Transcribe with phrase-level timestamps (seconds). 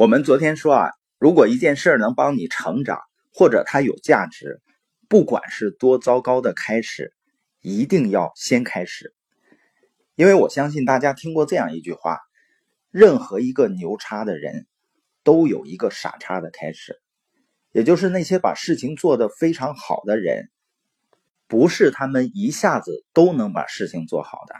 [0.00, 3.02] 我们昨天说啊，如果一件事儿能帮你成长，
[3.34, 4.62] 或者它有价值，
[5.10, 7.12] 不管是多糟糕的开始，
[7.60, 9.12] 一定要先开始。
[10.14, 12.18] 因为我相信大家听过这样一句话：
[12.90, 14.66] 任何一个牛叉的人，
[15.22, 16.98] 都有一个傻叉的开始。
[17.70, 20.48] 也就是那些把事情做得非常好的人，
[21.46, 24.54] 不是他们一下子都能把事情做好的。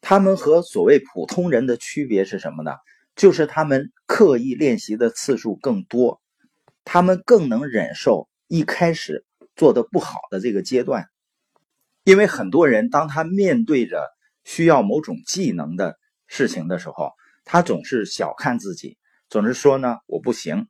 [0.00, 2.72] 他们和所谓普通人的区别是什么呢？
[3.14, 6.20] 就是他们刻意练习的次数更多，
[6.84, 11.06] 他们更能忍受一开始做的不好的这个阶段，
[12.04, 14.10] 因为很多人当他面对着
[14.44, 17.12] 需要某种技能的事情的时候，
[17.44, 18.96] 他总是小看自己，
[19.28, 20.66] 总是说呢我不行。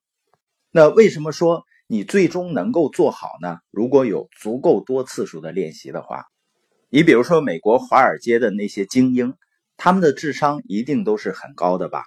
[0.70, 3.58] 那为什么说你最终能够做好呢？
[3.70, 6.24] 如果有足够多次数的练习的话，
[6.88, 9.34] 你比如说美国华尔街的那些精英，
[9.76, 12.04] 他们的智商一定都是很高的吧？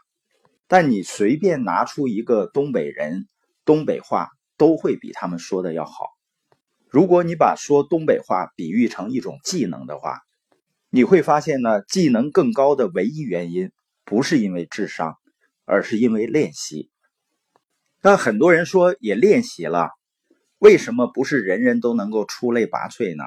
[0.68, 3.28] 但你随便拿出一个东北人，
[3.66, 6.08] 东北话都会比他们说的要好。
[6.90, 10.22] 如果你把说东北话比喻成一种技能的话，
[10.90, 13.72] 你会发现呢，技能更高的唯一原因
[14.06, 15.16] 不是因为智商，
[15.66, 16.90] 而是因为练习。
[18.02, 19.90] 但很多人说也练习了，
[20.58, 23.24] 为什么不是人人都能够出类拔萃呢？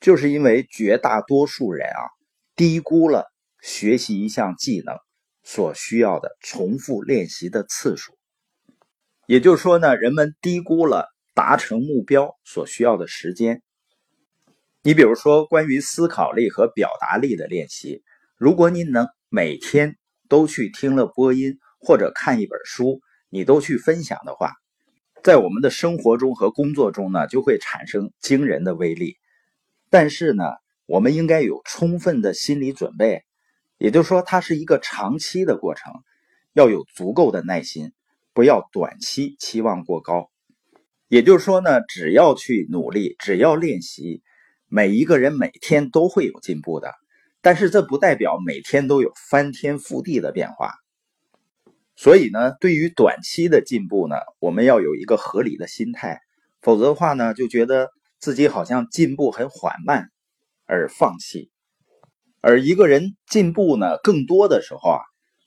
[0.00, 2.10] 就是因为绝大多数人啊，
[2.54, 4.96] 低估了学习一项技能。
[5.44, 8.16] 所需要的重复练习的次数，
[9.26, 13.62] 也就是说呢，人们低估了达成目标所需要的时间。
[14.82, 18.02] 你比如说，关于思考力和表达力的练习，
[18.36, 19.96] 如果你能每天
[20.28, 24.52] 都去听了播音或者看一本书，你都去分享的话，
[25.22, 29.16] 在我们的生活中和工作中呢，就会产生惊人的威力。
[29.90, 30.44] 但是呢，
[30.86, 33.23] 我们应该有充分的心理准备。
[33.78, 35.92] 也就是说，它是一个长期的过程，
[36.52, 37.92] 要有足够的耐心，
[38.32, 40.30] 不要短期期望过高。
[41.08, 44.22] 也就是说呢，只要去努力，只要练习，
[44.68, 46.94] 每一个人每天都会有进步的。
[47.40, 50.72] 但是这不代表每天都有翻天覆地的变化。
[51.94, 56.20] 所以呢，对于短期的进步呢，我们要有一个合理的心态，
[56.62, 60.08] 否则的话呢，就觉得自己好像进步很缓慢，
[60.64, 61.50] 而放弃。
[62.46, 65.00] 而一个人进步呢，更多的时候啊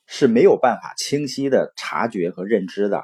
[0.08, 3.04] 是没有办法清晰的察觉和认知的，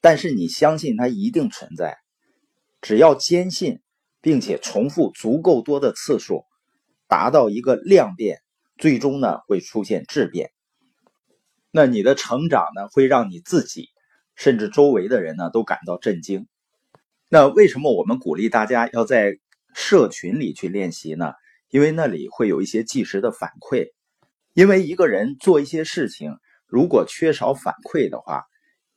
[0.00, 1.98] 但是你相信它一定存在，
[2.80, 3.80] 只要坚信，
[4.20, 6.44] 并且重复足够多的次数，
[7.08, 8.38] 达到一个量变，
[8.78, 10.52] 最终呢会出现质变。
[11.72, 13.88] 那你的成长呢，会让你自己
[14.36, 16.46] 甚至周围的人呢都感到震惊。
[17.28, 19.36] 那为什么我们鼓励大家要在
[19.74, 21.32] 社群里去练习呢？
[21.70, 23.88] 因为那里会有一些即时的反馈，
[24.54, 28.44] 因为一个人做一些事情，如果缺少反馈的话，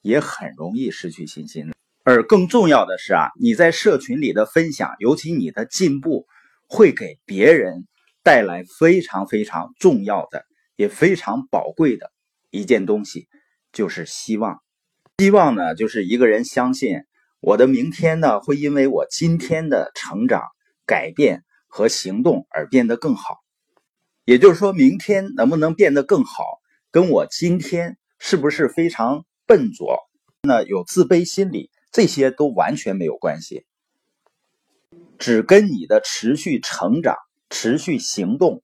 [0.01, 1.71] 也很容易失去信心。
[2.03, 6.25] 而更重要的是啊，你在社群里的分享，尤其你的进步，
[6.67, 7.87] 会给别人
[8.23, 12.11] 带来非常非常重要的，也非常宝贵的
[12.51, 13.27] 一件东西，
[13.73, 14.59] 就是希望。
[15.17, 17.01] 希望呢，就是一个人相信
[17.41, 20.43] 我的明天呢，会因为我今天的成长
[20.85, 21.43] 改变。
[21.69, 23.37] 和行动而变得更好，
[24.25, 26.43] 也就是说明天能不能变得更好，
[26.91, 29.99] 跟我今天是不是非常笨拙，
[30.41, 33.65] 那有自卑心理，这些都完全没有关系，
[35.17, 37.15] 只跟你的持续成长、
[37.49, 38.63] 持续行动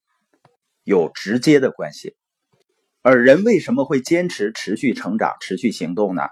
[0.84, 2.16] 有直接的关系。
[3.02, 6.24] 而人为什么会坚持持续成长、持续行动呢？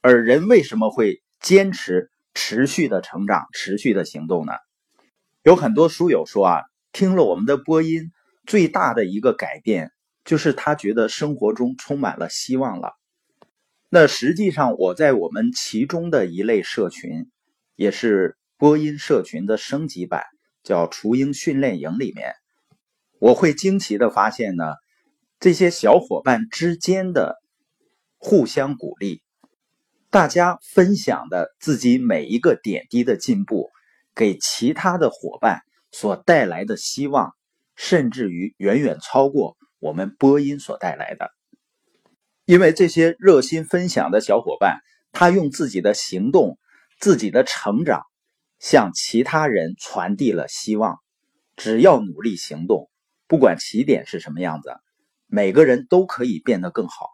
[0.00, 4.52] 而人为什么会坚持持续的成长、持续的行动呢？
[5.42, 6.62] 有很多书友说啊，
[6.92, 8.12] 听了我们的播音，
[8.44, 9.90] 最大的一个改变
[10.22, 12.92] 就是他觉得生活中充满了希望了。
[13.88, 17.30] 那实际上，我在我们其中的一类社群，
[17.74, 20.24] 也是播音社群的升级版，
[20.62, 22.34] 叫雏鹰训练营里面，
[23.18, 24.74] 我会惊奇的发现呢，
[25.38, 27.36] 这些小伙伴之间的
[28.18, 29.22] 互相鼓励，
[30.10, 33.70] 大家分享的自己每一个点滴的进步。
[34.14, 35.60] 给其他的伙伴
[35.90, 37.34] 所带来的希望，
[37.76, 41.30] 甚至于远远超过我们播音所带来的。
[42.44, 44.80] 因为这些热心分享的小伙伴，
[45.12, 46.58] 他用自己的行动、
[46.98, 48.02] 自己的成长，
[48.58, 50.98] 向其他人传递了希望。
[51.56, 52.90] 只要努力行动，
[53.26, 54.74] 不管起点是什么样子，
[55.26, 57.06] 每个人都可以变得更好。